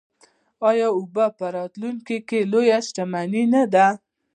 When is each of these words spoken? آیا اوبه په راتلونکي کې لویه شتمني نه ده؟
آیا 0.69 0.87
اوبه 0.97 1.25
په 1.37 1.45
راتلونکي 1.57 2.17
کې 2.27 2.39
لویه 2.51 2.79
شتمني 2.87 3.43
نه 3.53 3.63
ده؟ 3.73 3.87